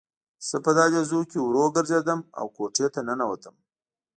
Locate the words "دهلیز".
0.77-1.11